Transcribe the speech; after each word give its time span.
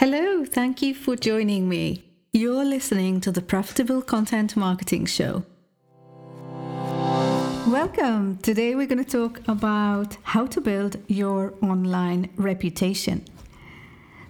Hello, 0.00 0.46
thank 0.46 0.80
you 0.80 0.94
for 0.94 1.14
joining 1.14 1.68
me. 1.68 2.02
You're 2.32 2.64
listening 2.64 3.20
to 3.20 3.30
the 3.30 3.42
Profitable 3.42 4.00
Content 4.00 4.56
Marketing 4.56 5.04
Show. 5.04 5.44
Welcome. 7.68 8.38
Today 8.38 8.74
we're 8.74 8.86
going 8.86 9.04
to 9.04 9.28
talk 9.28 9.46
about 9.46 10.16
how 10.22 10.46
to 10.46 10.60
build 10.62 10.96
your 11.06 11.52
online 11.60 12.30
reputation. 12.36 13.26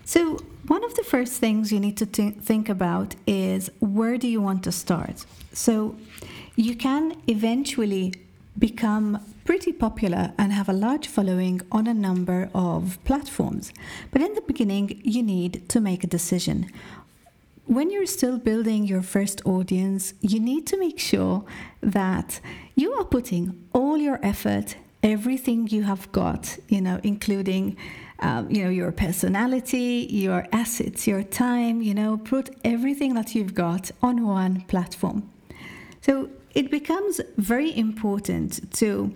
So, 0.04 0.38
one 0.66 0.82
of 0.82 0.96
the 0.96 1.04
first 1.04 1.34
things 1.34 1.70
you 1.70 1.78
need 1.78 1.96
to 1.98 2.06
th- 2.06 2.38
think 2.38 2.68
about 2.68 3.14
is 3.28 3.70
where 3.78 4.18
do 4.18 4.26
you 4.26 4.40
want 4.40 4.64
to 4.64 4.72
start? 4.72 5.24
So, 5.52 5.94
you 6.56 6.74
can 6.74 7.14
eventually 7.28 8.14
become 8.58 9.18
pretty 9.44 9.72
popular 9.72 10.32
and 10.38 10.52
have 10.52 10.68
a 10.68 10.72
large 10.72 11.06
following 11.06 11.60
on 11.72 11.86
a 11.86 11.94
number 11.94 12.50
of 12.54 12.98
platforms. 13.04 13.72
But 14.10 14.22
in 14.22 14.34
the 14.34 14.42
beginning, 14.42 15.00
you 15.04 15.22
need 15.22 15.68
to 15.70 15.80
make 15.80 16.04
a 16.04 16.06
decision. 16.06 16.70
When 17.66 17.90
you're 17.90 18.06
still 18.06 18.38
building 18.38 18.86
your 18.86 19.02
first 19.02 19.44
audience, 19.46 20.14
you 20.20 20.40
need 20.40 20.66
to 20.68 20.76
make 20.76 20.98
sure 20.98 21.44
that 21.80 22.40
you 22.74 22.92
are 22.94 23.04
putting 23.04 23.66
all 23.72 23.96
your 23.96 24.18
effort, 24.22 24.76
everything 25.02 25.68
you 25.68 25.84
have 25.84 26.10
got, 26.12 26.58
you 26.68 26.80
know, 26.80 27.00
including 27.02 27.76
um, 28.22 28.50
you 28.50 28.62
know 28.62 28.70
your 28.70 28.92
personality 28.92 30.06
your 30.10 30.46
assets 30.52 31.06
your 31.06 31.22
time 31.22 31.80
you 31.80 31.94
know 31.94 32.18
put 32.18 32.50
everything 32.64 33.14
that 33.14 33.34
you've 33.34 33.54
got 33.54 33.90
on 34.02 34.26
one 34.26 34.60
platform 34.62 35.30
so 36.02 36.28
it 36.54 36.70
becomes 36.70 37.20
very 37.36 37.76
important 37.76 38.72
to 38.74 39.14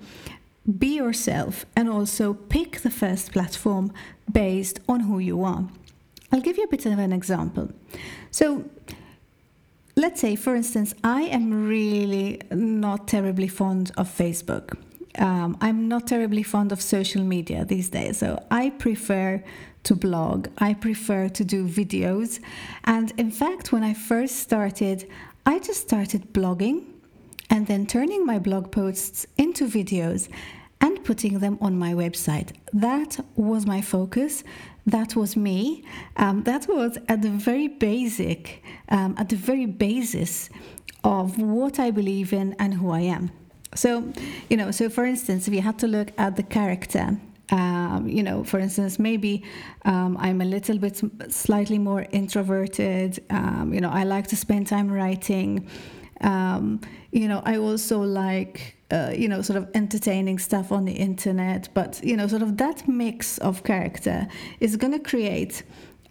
be 0.79 0.97
yourself 0.97 1.67
and 1.77 1.89
also 1.89 2.35
pick 2.35 2.81
the 2.81 2.91
first 2.91 3.33
platform 3.33 3.93
based 4.31 4.81
on 4.89 5.01
who 5.01 5.19
you 5.19 5.45
are. 5.45 5.69
I'll 6.33 6.41
give 6.41 6.57
you 6.57 6.65
a 6.65 6.69
bit 6.69 6.87
of 6.87 6.99
an 6.99 7.13
example. 7.13 7.71
So, 8.31 8.65
let's 9.95 10.21
say, 10.21 10.37
for 10.37 10.57
instance, 10.57 10.95
I 11.05 11.23
am 11.23 11.69
really 11.69 12.41
not 12.51 13.07
terribly 13.07 13.49
fond 13.49 13.93
of 13.97 14.09
Facebook. 14.09 14.77
Um, 15.17 15.57
I'm 15.61 15.87
not 15.87 16.09
terribly 16.09 16.43
fond 16.43 16.73
of 16.73 16.83
social 16.83 17.23
media 17.23 17.65
these 17.65 17.89
days, 17.89 18.19
so 18.19 18.43
I 18.51 18.71
prefer 18.71 19.45
to 19.85 19.95
blog. 19.95 20.49
I 20.59 20.75
prefer 20.75 21.29
to 21.29 21.45
do 21.45 21.69
videos. 21.69 22.41
And 22.85 23.13
in 23.17 23.31
fact, 23.31 23.71
when 23.71 23.85
I 23.85 23.95
first 23.95 24.41
started, 24.41 25.09
I 25.47 25.59
just 25.59 25.83
started 25.83 26.33
blogging 26.33 26.94
and 27.55 27.69
then 27.69 27.87
turning 27.87 28.27
my 28.27 28.37
blog 28.37 28.73
posts 28.73 29.27
into 29.39 29.69
videos 29.69 30.29
and 30.81 31.05
putting 31.05 31.39
them 31.39 31.57
on 31.61 31.79
my 31.79 31.93
website. 31.95 32.51
That 32.73 33.25
was 33.37 33.65
my 33.65 33.81
focus. 33.81 34.43
That 34.87 35.15
was 35.15 35.37
me. 35.37 35.85
Um, 36.17 36.43
that 36.43 36.67
was 36.67 36.99
at 37.09 37.23
the 37.23 37.31
very 37.31 37.69
basic, 37.69 38.61
um, 38.89 39.15
at 39.19 39.29
the 39.29 39.37
very 39.37 39.67
basis 39.67 40.51
of 41.05 41.39
what 41.39 41.79
I 41.79 41.93
believe 41.93 42.33
in 42.33 42.57
and 42.59 42.75
who 42.75 42.91
I 42.91 43.03
am. 43.03 43.31
So, 43.77 44.13
you 44.51 44.57
know, 44.57 44.73
so 44.73 44.91
for 44.91 45.05
instance, 45.05 45.47
if 45.47 45.55
you 45.55 45.63
had 45.63 45.79
to 45.79 45.87
look 45.87 46.09
at 46.19 46.35
the 46.35 46.43
character, 46.43 47.17
um, 47.53 48.09
you 48.09 48.25
know, 48.25 48.43
for 48.43 48.59
instance, 48.59 48.99
maybe 48.99 49.45
um, 49.85 50.17
I'm 50.19 50.41
a 50.41 50.45
little 50.45 50.79
bit 50.79 51.01
slightly 51.29 51.79
more 51.79 52.05
introverted. 52.11 53.23
Um, 53.31 53.73
you 53.73 53.81
know, 53.81 53.91
I 53.91 54.03
like 54.03 54.27
to 54.29 54.37
spend 54.37 54.67
time 54.67 54.91
writing. 54.91 55.69
Um, 56.25 56.81
you 57.13 57.29
know, 57.29 57.43
I 57.45 57.59
also 57.59 58.01
like, 58.01 58.77
uh, 58.91 59.13
you 59.17 59.29
know, 59.29 59.43
sort 59.43 59.59
of 59.59 59.69
entertaining 59.75 60.39
stuff 60.39 60.73
on 60.73 60.85
the 60.85 60.93
internet, 60.93 61.69
but, 61.75 62.01
you 62.03 62.17
know, 62.17 62.27
sort 62.27 62.43
of 62.43 62.57
that 62.57 62.89
mix 62.89 63.39
of 63.39 63.63
character 63.63 64.27
is 64.59 64.77
going 64.77 64.93
to 64.93 64.99
create 64.99 65.63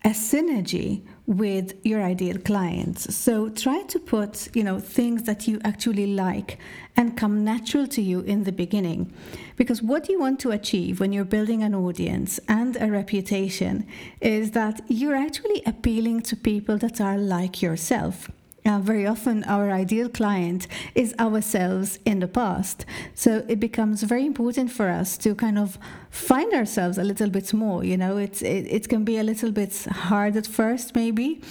a 0.05 0.09
synergy 0.09 1.01
with 1.25 1.73
your 1.83 2.03
ideal 2.03 2.37
clients. 2.37 3.15
So 3.15 3.49
try 3.49 3.83
to 3.83 3.99
put, 3.99 4.49
you 4.53 4.63
know, 4.63 4.79
things 4.79 5.23
that 5.23 5.47
you 5.47 5.59
actually 5.63 6.07
like 6.07 6.59
and 6.95 7.17
come 7.17 7.43
natural 7.43 7.87
to 7.87 8.01
you 8.01 8.19
in 8.19 8.43
the 8.43 8.51
beginning. 8.51 9.13
Because 9.55 9.81
what 9.81 10.09
you 10.09 10.19
want 10.19 10.39
to 10.41 10.51
achieve 10.51 10.99
when 10.99 11.13
you're 11.13 11.23
building 11.23 11.63
an 11.63 11.73
audience 11.73 12.39
and 12.47 12.75
a 12.79 12.91
reputation 12.91 13.87
is 14.19 14.51
that 14.51 14.81
you're 14.89 15.15
actually 15.15 15.63
appealing 15.65 16.21
to 16.23 16.35
people 16.35 16.77
that 16.79 16.99
are 16.99 17.17
like 17.17 17.61
yourself. 17.61 18.29
Uh, 18.65 18.79
very 18.79 19.05
often, 19.05 19.43
our 19.43 19.71
ideal 19.71 20.07
client 20.07 20.67
is 20.95 21.13
ourselves 21.19 21.99
in 22.05 22.19
the 22.19 22.27
past. 22.27 22.85
So 23.13 23.43
it 23.49 23.59
becomes 23.59 24.03
very 24.03 24.25
important 24.25 24.71
for 24.71 24.89
us 24.89 25.17
to 25.17 25.35
kind 25.35 25.59
of 25.59 25.77
find 26.09 26.53
ourselves 26.53 26.97
a 26.97 27.03
little 27.03 27.29
bit 27.29 27.53
more. 27.53 27.83
You 27.83 27.97
know, 27.97 28.15
it's, 28.17 28.41
it, 28.41 28.65
it 28.69 28.87
can 28.87 29.03
be 29.03 29.17
a 29.17 29.23
little 29.23 29.51
bit 29.51 29.75
hard 29.85 30.37
at 30.37 30.47
first, 30.47 30.95
maybe, 30.95 31.41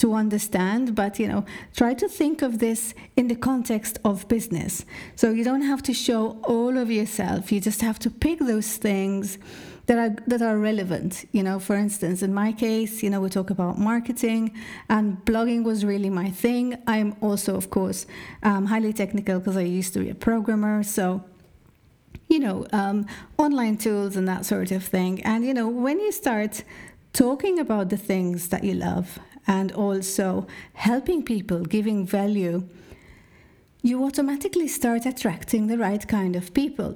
to 0.00 0.14
understand, 0.14 0.94
but 0.94 1.18
you 1.18 1.28
know, 1.28 1.44
try 1.76 1.92
to 1.94 2.08
think 2.08 2.42
of 2.42 2.58
this 2.58 2.94
in 3.16 3.28
the 3.28 3.36
context 3.36 3.98
of 4.04 4.26
business. 4.28 4.84
So 5.14 5.30
you 5.30 5.44
don't 5.44 5.62
have 5.62 5.82
to 5.84 5.94
show 5.94 6.38
all 6.42 6.76
of 6.78 6.90
yourself, 6.90 7.52
you 7.52 7.60
just 7.60 7.82
have 7.82 7.98
to 8.00 8.10
pick 8.10 8.38
those 8.38 8.76
things 8.76 9.38
that 9.86 9.98
are 9.98 10.16
that 10.26 10.40
are 10.40 10.58
relevant. 10.58 11.26
You 11.32 11.42
know, 11.42 11.58
for 11.58 11.76
instance, 11.76 12.22
in 12.22 12.32
my 12.32 12.52
case, 12.52 13.02
you 13.02 13.10
know, 13.10 13.20
we 13.20 13.28
talk 13.28 13.50
about 13.50 13.78
marketing, 13.78 14.52
and 14.88 15.18
blogging 15.24 15.64
was 15.64 15.84
really 15.84 16.10
my 16.10 16.30
thing. 16.30 16.78
I'm 16.86 17.14
also, 17.20 17.54
of 17.56 17.70
course, 17.70 18.06
um, 18.42 18.66
highly 18.66 18.92
technical 18.92 19.38
because 19.38 19.56
I 19.56 19.62
used 19.62 19.92
to 19.94 19.98
be 19.98 20.08
a 20.10 20.14
programmer, 20.14 20.82
so 20.82 21.24
you 22.28 22.38
know, 22.38 22.64
um, 22.72 23.06
online 23.36 23.76
tools 23.76 24.16
and 24.16 24.26
that 24.28 24.46
sort 24.46 24.70
of 24.70 24.84
thing. 24.84 25.20
And 25.24 25.44
you 25.44 25.52
know, 25.52 25.68
when 25.68 25.98
you 26.00 26.12
start 26.12 26.62
talking 27.12 27.58
about 27.58 27.90
the 27.90 27.96
things 27.96 28.48
that 28.48 28.62
you 28.62 28.74
love 28.74 29.18
and 29.50 29.72
also 29.72 30.46
helping 30.74 31.24
people, 31.24 31.64
giving 31.64 32.06
value, 32.06 32.62
you 33.82 34.04
automatically 34.04 34.68
start 34.68 35.04
attracting 35.04 35.66
the 35.66 35.76
right 35.76 36.06
kind 36.06 36.36
of 36.36 36.54
people. 36.54 36.94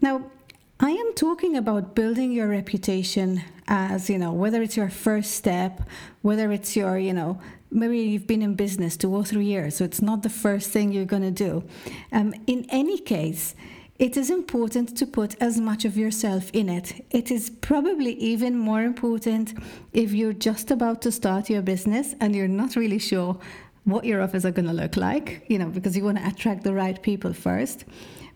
Now, 0.00 0.30
I 0.78 0.90
am 0.90 1.14
talking 1.14 1.56
about 1.56 1.96
building 1.96 2.30
your 2.30 2.46
reputation 2.46 3.42
as, 3.66 4.08
you 4.08 4.18
know, 4.18 4.32
whether 4.32 4.62
it's 4.62 4.76
your 4.76 4.88
first 4.88 5.32
step, 5.32 5.80
whether 6.22 6.52
it's 6.52 6.76
your, 6.76 6.96
you 6.96 7.12
know, 7.12 7.40
maybe 7.72 7.98
you've 7.98 8.28
been 8.28 8.42
in 8.42 8.54
business 8.54 8.96
two 8.96 9.12
or 9.12 9.24
three 9.24 9.46
years, 9.46 9.74
so 9.74 9.84
it's 9.84 10.00
not 10.00 10.22
the 10.22 10.30
first 10.30 10.70
thing 10.70 10.92
you're 10.92 11.12
going 11.16 11.34
to 11.34 11.38
do. 11.48 11.64
Um, 12.12 12.34
in 12.46 12.66
any 12.70 12.98
case, 12.98 13.56
it 13.98 14.16
is 14.16 14.30
important 14.30 14.96
to 14.98 15.06
put 15.06 15.34
as 15.40 15.58
much 15.58 15.84
of 15.84 15.96
yourself 15.96 16.50
in 16.52 16.68
it. 16.68 17.04
It 17.10 17.30
is 17.30 17.48
probably 17.48 18.12
even 18.14 18.56
more 18.58 18.82
important 18.82 19.54
if 19.92 20.12
you're 20.12 20.34
just 20.34 20.70
about 20.70 21.00
to 21.02 21.12
start 21.12 21.48
your 21.48 21.62
business 21.62 22.14
and 22.20 22.36
you're 22.36 22.48
not 22.48 22.76
really 22.76 22.98
sure 22.98 23.38
what 23.84 24.04
your 24.04 24.20
offers 24.20 24.44
are 24.44 24.50
going 24.50 24.66
to 24.66 24.72
look 24.72 24.96
like, 24.96 25.44
you 25.48 25.58
know, 25.58 25.68
because 25.68 25.96
you 25.96 26.04
want 26.04 26.18
to 26.18 26.26
attract 26.26 26.64
the 26.64 26.74
right 26.74 27.00
people 27.02 27.32
first. 27.32 27.84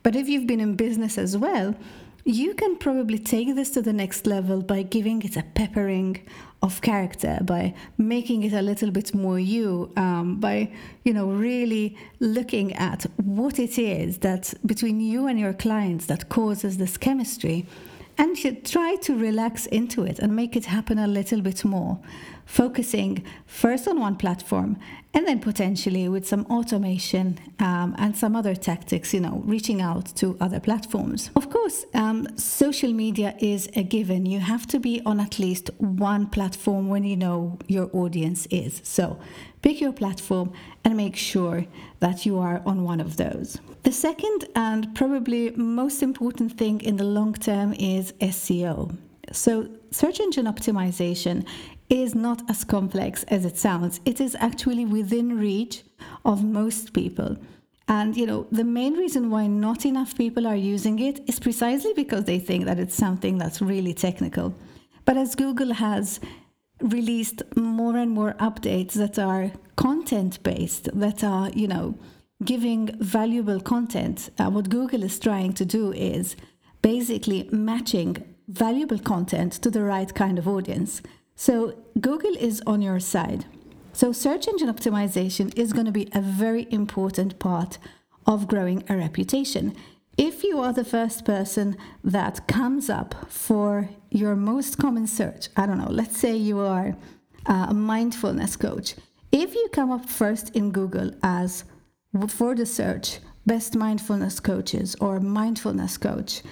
But 0.03 0.16
if 0.16 0.28
you've 0.28 0.47
been 0.47 0.60
in 0.60 0.76
business 0.76 1.19
as 1.19 1.37
well, 1.37 1.75
you 2.25 2.54
can 2.54 2.77
probably 2.77 3.19
take 3.19 3.54
this 3.54 3.71
to 3.71 3.82
the 3.82 3.92
next 3.92 4.27
level 4.27 4.62
by 4.62 4.82
giving 4.82 5.22
it 5.22 5.37
a 5.37 5.42
peppering 5.42 6.27
of 6.62 6.81
character, 6.82 7.38
by 7.43 7.75
making 7.97 8.43
it 8.43 8.53
a 8.53 8.60
little 8.60 8.91
bit 8.91 9.15
more 9.15 9.38
you, 9.38 9.91
um, 9.97 10.38
by 10.41 10.71
you 11.04 11.12
know 11.12 11.26
really 11.26 11.97
looking 12.21 12.72
at 12.75 13.06
what 13.16 13.59
it 13.59 13.78
is 13.78 14.19
that 14.19 14.53
between 14.66 15.00
you 15.00 15.26
and 15.26 15.41
your 15.41 15.54
clients 15.54 16.06
that 16.06 16.28
causes 16.28 16.76
this 16.76 16.97
chemistry, 16.97 17.66
and 18.19 18.43
you 18.44 18.53
try 18.53 18.97
to 18.97 19.16
relax 19.16 19.66
into 19.66 20.04
it 20.04 20.19
and 20.19 20.37
make 20.37 20.54
it 20.54 20.66
happen 20.66 20.98
a 20.98 21.06
little 21.06 21.41
bit 21.41 21.65
more 21.65 21.98
focusing 22.50 23.25
first 23.47 23.87
on 23.87 24.00
one 24.00 24.16
platform 24.16 24.77
and 25.15 25.25
then 25.27 25.38
potentially 25.38 26.09
with 26.09 26.27
some 26.27 26.44
automation 26.47 27.38
um, 27.61 27.94
and 27.97 28.16
some 28.16 28.34
other 28.34 28.56
tactics, 28.56 29.15
you 29.15 29.21
know, 29.21 29.41
reaching 29.44 29.81
out 29.81 30.06
to 30.16 30.37
other 30.41 30.59
platforms. 30.59 31.31
Of 31.37 31.49
course, 31.49 31.87
um, 31.94 32.27
social 32.37 32.93
media 32.93 33.37
is 33.39 33.69
a 33.77 33.84
given. 33.84 34.27
You 34.27 34.41
have 34.41 34.66
to 34.69 34.81
be 34.81 35.00
on 35.06 35.21
at 35.21 35.39
least 35.39 35.71
one 35.78 36.27
platform 36.27 36.89
when 36.89 37.05
you 37.05 37.16
know 37.16 37.56
your 37.69 37.89
audience 37.93 38.47
is. 38.50 38.80
So 38.83 39.21
pick 39.63 39.80
your 39.80 39.92
platform 39.92 40.53
and 40.84 40.97
make 40.97 41.15
sure 41.15 41.66
that 42.01 42.27
you 42.27 42.41
are 42.41 42.63
on 42.66 42.83
one 42.83 43.01
of 43.01 43.16
those. 43.16 43.60
The 43.84 43.92
second 43.92 44.48
and 44.57 44.92
probably 44.97 45.51
most 45.51 46.03
important 46.03 46.59
thing 46.59 46.80
in 46.80 46.97
the 46.97 47.04
long 47.04 47.34
term 47.34 47.74
is 47.74 48.13
SEO. 48.21 48.97
So, 49.33 49.69
search 49.92 50.19
engine 50.19 50.47
optimization 50.47 51.47
is 51.91 52.15
not 52.15 52.48
as 52.48 52.65
complex 52.65 53.25
as 53.25 53.45
it 53.45 53.59
sounds. 53.59 54.01
It 54.04 54.21
is 54.21 54.37
actually 54.39 54.87
within 54.87 55.39
reach 55.39 55.83
of 56.25 56.45
most 56.45 56.92
people. 56.92 57.37
And 57.89 58.16
you 58.16 58.25
know, 58.25 58.47
the 58.53 58.65
main 58.65 58.95
reason 58.95 59.31
why 59.31 59.48
not 59.48 59.84
enough 59.84 60.16
people 60.16 60.47
are 60.47 60.57
using 60.57 61.01
it 61.01 61.28
is 61.28 61.41
precisely 61.41 61.92
because 61.92 62.25
they 62.25 62.39
think 62.39 62.65
that 62.66 62.78
it's 62.78 62.95
something 62.95 63.37
that's 63.37 63.60
really 63.60 63.92
technical. 63.92 64.54
But 65.04 65.16
as 65.16 65.34
Google 65.34 65.75
has 65.75 66.21
released 66.81 67.42
more 67.57 67.97
and 67.97 68.13
more 68.13 68.34
updates 68.34 68.93
that 68.93 69.19
are 69.19 69.51
content 69.77 70.41
based, 70.45 70.89
that 70.98 71.25
are, 71.25 71.51
you 71.51 71.66
know, 71.66 71.98
giving 72.45 72.97
valuable 73.01 73.60
content, 73.60 74.31
uh, 74.39 74.48
what 74.51 74.71
Google 74.71 75.03
is 75.03 75.19
trying 75.19 75.53
to 75.54 75.65
do 75.65 75.93
is 75.93 76.36
basically 76.83 77.48
matching 77.51 78.25
valuable 78.48 78.98
content 78.98 79.53
to 79.54 79.71
the 79.71 79.83
right 79.83 80.15
kind 80.15 80.39
of 80.39 80.47
audience. 80.47 81.03
So 81.41 81.72
Google 81.98 82.37
is 82.37 82.63
on 82.66 82.83
your 82.83 83.01
side. 83.01 83.47
So 83.95 84.13
search 84.13 84.47
engine 84.47 84.69
optimization 84.69 85.57
is 85.57 85.72
going 85.72 85.87
to 85.87 85.91
be 85.91 86.07
a 86.13 86.21
very 86.21 86.66
important 86.71 87.39
part 87.39 87.78
of 88.27 88.47
growing 88.47 88.84
a 88.91 88.97
reputation. 88.98 89.75
If 90.19 90.45
you 90.45 90.60
are 90.60 90.75
the 90.75 90.84
first 90.84 91.25
person 91.25 91.78
that 92.04 92.47
comes 92.47 92.91
up 92.91 93.15
for 93.31 93.89
your 94.10 94.37
most 94.37 94.77
common 94.77 95.07
search, 95.07 95.48
I 95.57 95.65
don't 95.65 95.78
know, 95.78 95.89
let's 95.89 96.19
say 96.19 96.37
you 96.37 96.59
are 96.60 96.95
uh, 97.47 97.69
a 97.71 97.75
mindfulness 97.75 98.54
coach. 98.57 98.97
If 99.33 99.54
you 99.54 99.66
come 99.72 99.91
up 99.91 100.04
first 100.04 100.54
in 100.54 100.72
Google 100.72 101.10
as 101.22 101.65
for 102.28 102.54
the 102.54 102.66
search, 102.66 103.19
best 103.47 103.75
mindfulness 103.75 104.41
coaches 104.41 104.95
or 105.01 105.21
mindfulness 105.21 105.97
coach, 105.97 106.43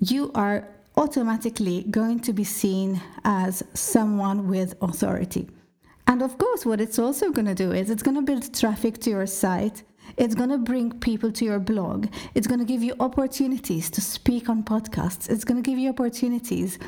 you 0.00 0.32
are 0.34 0.66
automatically 0.96 1.84
going 1.90 2.20
to 2.20 2.32
be 2.32 2.44
seen 2.44 3.00
as 3.24 3.62
someone 3.74 4.48
with 4.48 4.74
authority. 4.80 5.48
And 6.06 6.22
of 6.22 6.38
course, 6.38 6.64
what 6.64 6.80
it's 6.80 6.98
also 6.98 7.30
going 7.30 7.46
to 7.46 7.54
do 7.54 7.72
is 7.72 7.90
it's 7.90 8.02
going 8.02 8.14
to 8.14 8.22
build 8.22 8.54
traffic 8.54 8.98
to 9.00 9.10
your 9.10 9.26
site. 9.26 9.82
It's 10.16 10.36
going 10.36 10.50
to 10.50 10.58
bring 10.58 10.92
people 11.00 11.32
to 11.32 11.44
your 11.44 11.58
blog. 11.58 12.06
It's 12.34 12.46
going 12.46 12.60
to 12.60 12.64
give 12.64 12.82
you 12.82 12.94
opportunities 13.00 13.90
to 13.90 14.00
speak 14.00 14.48
on 14.48 14.62
podcasts. 14.62 15.28
It's 15.28 15.44
going 15.44 15.62
to 15.62 15.68
give 15.68 15.78
you 15.78 15.90
opportunities 15.90 16.78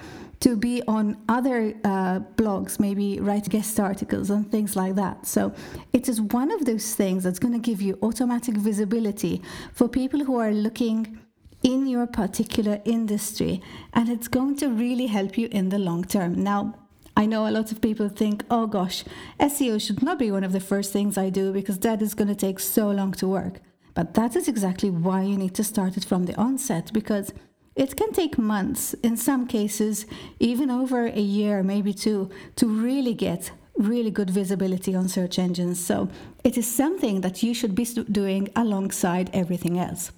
to 0.40 0.56
be 0.56 0.82
on 0.87 1.16
other 1.28 1.75
uh, 1.84 2.20
blogs, 2.37 2.78
maybe 2.78 3.19
write 3.19 3.49
guest 3.49 3.81
articles 3.81 4.31
and 4.31 4.50
things 4.52 4.76
like 4.76 4.94
that. 4.94 5.26
So 5.26 5.52
it 5.93 6.08
is 6.08 6.20
one 6.20 6.52
of 6.52 6.64
those 6.64 6.94
things 6.94 7.25
that's 7.25 7.40
going 7.40 7.55
to 7.55 7.58
give 7.58 7.82
you 7.82 7.99
automatic 8.02 8.56
visibility 8.56 9.43
for 9.72 9.88
people 9.88 10.25
who 10.25 10.38
are 10.38 10.52
looking 10.52 11.19
in 11.62 11.87
your 11.87 12.06
particular 12.06 12.81
industry 12.84 13.60
and 13.93 14.08
it's 14.08 14.28
going 14.28 14.56
to 14.56 14.69
really 14.69 15.06
help 15.06 15.37
you 15.37 15.49
in 15.50 15.69
the 15.70 15.78
long 15.78 16.05
term. 16.05 16.43
Now, 16.43 16.75
I 17.16 17.26
know 17.26 17.49
a 17.49 17.50
lot 17.50 17.72
of 17.72 17.81
people 17.81 18.08
think, 18.08 18.44
oh 18.49 18.66
gosh, 18.66 19.05
SEO 19.40 19.84
should 19.84 20.02
not 20.02 20.20
be 20.20 20.31
one 20.31 20.44
of 20.44 20.52
the 20.52 20.60
first 20.60 20.93
things 20.93 21.19
I 21.19 21.31
do 21.31 21.52
because 21.52 21.78
that 21.81 22.00
is 22.00 22.14
going 22.14 22.28
to 22.28 22.34
take 22.34 22.60
so 22.60 22.90
long 22.90 23.12
to 23.12 23.26
work. 23.26 23.60
But 23.94 24.14
that 24.14 24.37
is 24.37 24.46
exactly 24.46 24.90
why 24.90 25.22
you 25.22 25.37
need 25.37 25.55
to 25.56 25.64
start 25.64 25.96
it 25.96 26.05
from 26.05 26.26
the 26.26 26.37
onset 26.37 26.93
because 26.93 27.32
it 27.75 27.96
can 27.96 28.12
take 28.12 28.38
months, 28.38 28.94
in 29.02 29.16
some 29.16 29.46
cases, 29.46 30.06
even 30.38 30.70
over 30.70 31.06
a 31.06 31.20
year, 31.20 31.62
maybe 31.64 31.93
two, 31.93 32.31
to 32.56 32.66
really 32.66 33.14
get 33.14 33.50
really 33.76 34.10
good 34.10 34.31
visibility 34.31 34.94
on 34.94 35.08
search 35.08 35.38
engines. 35.38 35.84
So 35.84 36.08
it 36.44 36.56
is 36.58 36.66
something 36.66 37.20
that 37.22 37.43
you 37.43 37.55
should 37.55 37.75
be 37.75 37.84
doing 37.84 38.49
alongside 38.55 39.31
everything 39.32 39.78
else. 39.78 40.12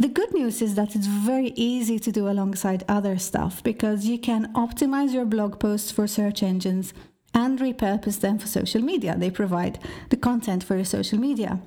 The 0.00 0.08
good 0.08 0.32
news 0.32 0.62
is 0.62 0.76
that 0.76 0.94
it's 0.94 1.08
very 1.08 1.52
easy 1.56 1.98
to 1.98 2.12
do 2.12 2.28
alongside 2.28 2.84
other 2.88 3.18
stuff 3.18 3.64
because 3.64 4.06
you 4.06 4.16
can 4.16 4.52
optimize 4.52 5.12
your 5.12 5.24
blog 5.24 5.58
posts 5.58 5.90
for 5.90 6.06
search 6.06 6.40
engines 6.40 6.94
and 7.34 7.58
repurpose 7.58 8.20
them 8.20 8.38
for 8.38 8.46
social 8.46 8.80
media. 8.80 9.16
They 9.18 9.30
provide 9.30 9.80
the 10.10 10.16
content 10.16 10.62
for 10.62 10.76
your 10.76 10.84
social 10.84 11.18
media. 11.18 11.60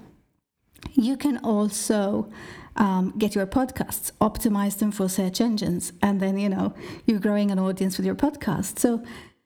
You 0.93 1.17
can 1.17 1.39
also 1.39 2.31
um, 2.77 3.13
get 3.17 3.35
your 3.35 3.45
podcasts, 3.47 4.11
optimize 4.21 4.79
them 4.79 4.93
for 4.93 5.09
search 5.09 5.41
engines, 5.41 5.91
and 6.01 6.21
then 6.21 6.39
you 6.39 6.47
know 6.47 6.73
you're 7.05 7.19
growing 7.19 7.51
an 7.51 7.59
audience 7.59 7.97
with 7.97 8.05
your 8.05 8.15
podcast. 8.15 8.79
So 8.79 9.03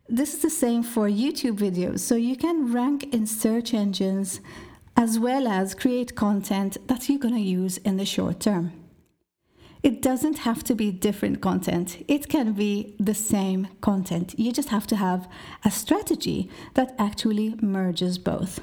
this 0.07 0.35
is 0.35 0.41
the 0.43 0.51
same 0.51 0.83
for 0.83 1.09
YouTube 1.09 1.57
videos. 1.57 2.01
So 2.01 2.13
you 2.13 2.35
can 2.35 2.71
rank 2.71 3.11
in 3.11 3.25
search 3.25 3.73
engines 3.73 4.41
as 4.97 5.19
well 5.19 5.47
as 5.47 5.75
create 5.75 6.15
content 6.15 6.77
that 6.87 7.09
you're 7.09 7.19
going 7.19 7.33
to 7.35 7.41
use 7.41 7.77
in 7.77 7.97
the 7.97 8.05
short 8.05 8.39
term. 8.39 8.71
It 9.83 10.01
doesn't 10.01 10.39
have 10.39 10.63
to 10.63 10.73
be 10.73 10.91
different 10.91 11.41
content, 11.41 12.03
it 12.07 12.27
can 12.27 12.53
be 12.53 12.95
the 12.99 13.13
same 13.13 13.67
content. 13.81 14.33
You 14.37 14.51
just 14.51 14.69
have 14.69 14.87
to 14.87 14.95
have 14.95 15.27
a 15.63 15.69
strategy 15.69 16.49
that 16.73 16.95
actually 16.97 17.55
merges 17.61 18.17
both. 18.17 18.61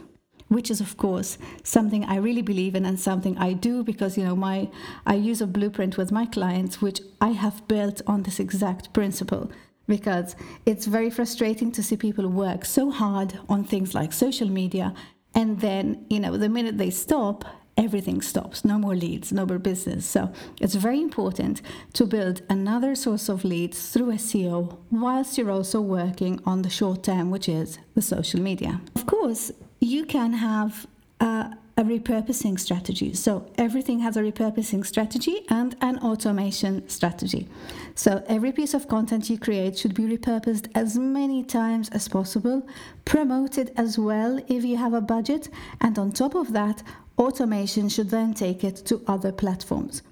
Which 0.48 0.70
is, 0.70 0.82
of 0.82 0.98
course, 0.98 1.38
something 1.62 2.04
I 2.04 2.16
really 2.16 2.42
believe 2.42 2.74
in 2.74 2.84
and 2.84 3.00
something 3.00 3.38
I 3.38 3.54
do 3.54 3.82
because 3.82 4.18
you 4.18 4.24
know 4.24 4.36
my 4.36 4.68
I 5.06 5.14
use 5.14 5.40
a 5.40 5.46
blueprint 5.46 5.96
with 5.96 6.12
my 6.12 6.26
clients, 6.26 6.82
which 6.82 7.00
I 7.22 7.28
have 7.28 7.66
built 7.68 8.02
on 8.06 8.24
this 8.24 8.38
exact 8.38 8.92
principle 8.92 9.50
because 9.86 10.36
it's 10.66 10.86
very 10.86 11.10
frustrating 11.10 11.72
to 11.72 11.82
see 11.82 11.96
people 11.96 12.28
work 12.28 12.64
so 12.64 12.90
hard 12.90 13.38
on 13.48 13.64
things 13.64 13.94
like 13.94 14.12
social 14.12 14.48
media 14.48 14.94
and 15.34 15.60
then 15.60 16.04
you 16.10 16.20
know 16.20 16.36
the 16.36 16.48
minute 16.48 16.78
they 16.78 16.90
stop 16.90 17.44
everything 17.76 18.20
stops. 18.20 18.64
No 18.64 18.78
more 18.78 18.94
leads 18.94 19.32
no 19.32 19.46
more 19.46 19.58
business. 19.58 20.04
So 20.04 20.32
it's 20.60 20.74
very 20.74 21.00
important 21.00 21.62
to 21.94 22.04
build 22.04 22.42
another 22.48 22.94
source 22.94 23.28
of 23.28 23.44
leads 23.44 23.88
through 23.90 24.12
seo 24.12 24.76
whilst 24.90 25.38
you're 25.38 25.50
also 25.50 25.80
working 25.80 26.40
on 26.44 26.62
the 26.62 26.70
short 26.70 27.02
term 27.02 27.30
which 27.30 27.48
is 27.48 27.78
the 27.94 28.02
social 28.02 28.40
media. 28.40 28.80
Of 28.94 29.06
course 29.06 29.50
you 29.80 30.04
can 30.04 30.34
have 30.34 30.86
a, 31.22 31.56
a 31.78 31.82
repurposing 31.82 32.60
strategy 32.60 33.14
so 33.14 33.50
everything 33.56 34.00
has 34.00 34.16
a 34.16 34.20
repurposing 34.20 34.84
strategy 34.84 35.46
and 35.48 35.74
an 35.80 35.98
automation 36.00 36.86
strategy 36.88 37.48
so 37.94 38.24
every 38.26 38.52
piece 38.52 38.74
of 38.74 38.88
content 38.88 39.28
you 39.28 39.38
create 39.38 39.78
should 39.78 39.94
be 39.94 40.04
repurposed 40.04 40.70
as 40.74 40.98
many 40.98 41.42
times 41.44 41.88
as 41.90 42.08
possible, 42.08 42.66
promoted 43.04 43.72
as 43.76 43.98
well 43.98 44.40
if 44.48 44.64
you 44.64 44.76
have 44.76 44.94
a 44.94 45.00
budget, 45.00 45.48
and 45.80 45.98
on 45.98 46.12
top 46.12 46.34
of 46.34 46.52
that, 46.52 46.82
automation 47.18 47.88
should 47.88 48.10
then 48.10 48.32
take 48.32 48.64
it 48.64 48.76
to 48.86 49.02
other 49.06 49.32
platforms. 49.32 50.02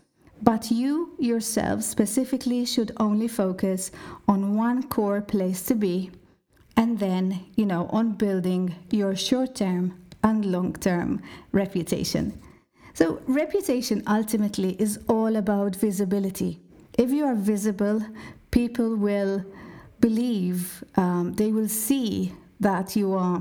But 0.43 0.71
you 0.71 1.15
yourself 1.19 1.83
specifically 1.83 2.65
should 2.65 2.93
only 2.99 3.29
focus 3.29 3.91
on 4.29 4.57
one 4.57 4.83
core 4.85 5.21
place 5.21 5.63
to 5.65 5.75
be 5.75 6.11
and 6.77 6.99
then, 6.99 7.45
you 7.57 7.67
know, 7.67 7.89
on 7.91 8.13
building 8.13 8.75
your 8.91 9.15
short 9.15 9.55
term 9.55 10.00
and 10.23 10.45
long 10.45 10.73
term 10.75 11.23
reputation. 11.53 12.41
So, 12.95 13.23
reputation 13.27 14.03
ultimately 14.07 14.77
is 14.81 14.99
all 15.09 15.37
about 15.37 15.77
visibility. 15.77 16.61
If 16.99 17.11
you 17.11 17.25
are 17.25 17.35
visible, 17.35 18.05
people 18.51 18.97
will 18.97 19.45
believe, 20.01 20.83
um, 20.97 21.35
they 21.35 21.53
will 21.53 21.69
see 21.69 22.33
that 22.59 22.97
you 22.97 23.15
are 23.15 23.41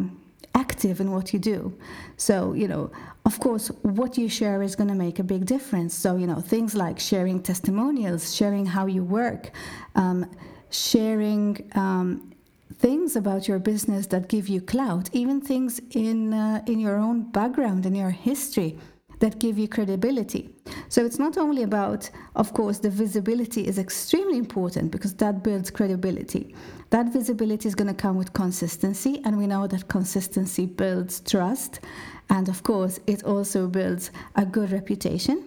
active 0.56 1.00
in 1.02 1.12
what 1.12 1.34
you 1.34 1.40
do. 1.40 1.78
So, 2.18 2.54
you 2.54 2.68
know, 2.68 2.92
of 3.26 3.40
course, 3.40 3.68
what 3.82 4.18
you 4.18 4.30
share 4.30 4.62
is 4.62 4.76
going 4.76 4.90
to 4.90 4.96
make 4.96 5.20
a 5.20 5.24
big 5.24 5.46
difference. 5.46 5.94
So, 5.94 6.16
you 6.16 6.28
know, 6.28 6.40
things 6.40 6.76
like 6.76 7.00
sharing 7.00 7.42
testimonials, 7.42 8.36
sharing 8.36 8.66
how 8.66 8.86
you 8.86 9.04
work, 9.04 9.52
um, 9.96 10.30
sharing 10.70 11.70
um, 11.76 12.32
things 12.76 13.16
about 13.16 13.48
your 13.48 13.60
business 13.60 14.08
that 14.08 14.30
give 14.30 14.48
you 14.48 14.62
clout, 14.62 15.10
even 15.12 15.42
things 15.42 15.82
in 15.92 16.34
uh, 16.34 16.62
in 16.68 16.80
your 16.80 16.98
own 16.98 17.32
background, 17.32 17.86
in 17.86 17.96
your 17.96 18.12
history 18.12 18.78
that 19.20 19.40
give 19.40 19.58
you 19.58 19.68
credibility. 19.68 20.50
So 20.88 21.06
it's 21.06 21.20
not 21.20 21.38
only 21.38 21.64
about, 21.64 22.10
of 22.36 22.54
course, 22.54 22.80
the 22.80 22.90
visibility 22.90 23.68
is 23.68 23.78
extremely 23.78 24.38
important 24.38 24.92
because 24.92 25.14
that 25.16 25.44
builds 25.44 25.70
credibility. 25.70 26.56
That 26.90 27.12
visibility 27.12 27.68
is 27.68 27.76
going 27.76 27.90
to 27.90 27.94
come 27.94 28.18
with 28.18 28.34
consistency, 28.34 29.22
and 29.26 29.38
we 29.38 29.46
know 29.46 29.68
that 29.68 29.88
consistency 29.88 30.66
builds 30.66 31.20
trust. 31.20 31.82
And 32.30 32.48
of 32.50 32.64
course, 32.64 33.00
it 33.08 33.24
also 33.24 33.68
builds 33.68 34.12
a 34.36 34.46
good 34.46 34.72
reputation. 34.72 35.44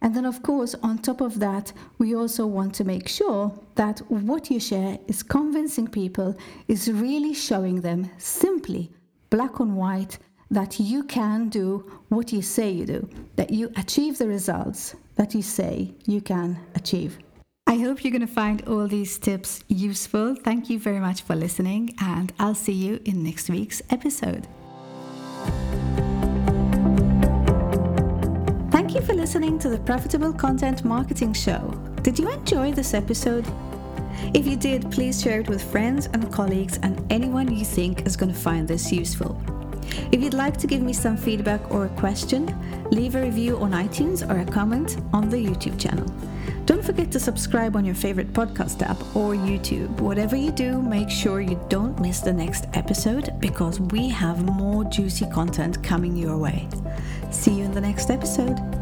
And 0.00 0.14
then, 0.14 0.24
of 0.24 0.42
course, 0.42 0.74
on 0.82 0.98
top 0.98 1.20
of 1.20 1.40
that, 1.40 1.72
we 1.98 2.14
also 2.14 2.46
want 2.46 2.74
to 2.76 2.84
make 2.84 3.08
sure 3.08 3.52
that 3.74 3.98
what 4.08 4.50
you 4.50 4.60
share 4.60 4.98
is 5.08 5.22
convincing 5.22 5.88
people, 5.88 6.36
is 6.68 6.90
really 6.90 7.34
showing 7.34 7.80
them 7.80 8.10
simply, 8.16 8.92
black 9.30 9.60
on 9.60 9.74
white, 9.74 10.18
that 10.50 10.80
you 10.80 11.02
can 11.02 11.48
do 11.48 11.90
what 12.08 12.32
you 12.32 12.42
say 12.42 12.70
you 12.70 12.86
do, 12.86 13.08
that 13.36 13.50
you 13.50 13.70
achieve 13.76 14.18
the 14.18 14.28
results 14.28 14.94
that 15.16 15.34
you 15.34 15.42
say 15.42 15.92
you 16.06 16.20
can 16.20 16.58
achieve. 16.74 17.18
I 17.66 17.76
hope 17.76 18.02
you're 18.02 18.12
going 18.12 18.26
to 18.26 18.32
find 18.32 18.66
all 18.66 18.88
these 18.88 19.18
tips 19.18 19.62
useful. 19.68 20.34
Thank 20.36 20.70
you 20.70 20.78
very 20.78 21.00
much 21.00 21.22
for 21.22 21.34
listening, 21.34 21.94
and 22.00 22.32
I'll 22.38 22.54
see 22.54 22.72
you 22.72 23.00
in 23.04 23.22
next 23.22 23.50
week's 23.50 23.82
episode. 23.90 24.46
For 29.08 29.14
listening 29.14 29.58
to 29.58 29.70
the 29.70 29.78
Profitable 29.78 30.34
Content 30.34 30.84
Marketing 30.84 31.32
Show. 31.32 31.70
Did 32.02 32.18
you 32.18 32.30
enjoy 32.30 32.72
this 32.72 32.92
episode? 32.92 33.46
If 34.34 34.46
you 34.46 34.54
did, 34.54 34.90
please 34.90 35.22
share 35.22 35.40
it 35.40 35.48
with 35.48 35.62
friends 35.62 36.10
and 36.12 36.30
colleagues 36.30 36.78
and 36.82 37.02
anyone 37.10 37.50
you 37.50 37.64
think 37.64 38.06
is 38.06 38.18
going 38.18 38.34
to 38.34 38.38
find 38.38 38.68
this 38.68 38.92
useful. 38.92 39.40
If 40.12 40.20
you'd 40.20 40.34
like 40.34 40.58
to 40.58 40.66
give 40.66 40.82
me 40.82 40.92
some 40.92 41.16
feedback 41.16 41.70
or 41.70 41.86
a 41.86 41.88
question, 42.00 42.54
leave 42.90 43.14
a 43.14 43.22
review 43.22 43.56
on 43.56 43.72
iTunes 43.72 44.28
or 44.28 44.40
a 44.40 44.44
comment 44.44 44.98
on 45.14 45.30
the 45.30 45.38
YouTube 45.38 45.80
channel. 45.80 46.06
Don't 46.66 46.84
forget 46.84 47.10
to 47.12 47.18
subscribe 47.18 47.76
on 47.76 47.86
your 47.86 47.94
favorite 47.94 48.34
podcast 48.34 48.82
app 48.82 49.00
or 49.16 49.32
YouTube. 49.32 49.88
Whatever 50.00 50.36
you 50.36 50.52
do, 50.52 50.82
make 50.82 51.08
sure 51.08 51.40
you 51.40 51.58
don't 51.70 51.98
miss 51.98 52.20
the 52.20 52.34
next 52.34 52.66
episode 52.74 53.40
because 53.40 53.80
we 53.80 54.10
have 54.10 54.44
more 54.44 54.84
juicy 54.84 55.24
content 55.30 55.82
coming 55.82 56.14
your 56.14 56.36
way. 56.36 56.68
See 57.30 57.54
you 57.54 57.64
in 57.64 57.72
the 57.72 57.80
next 57.80 58.10
episode. 58.10 58.77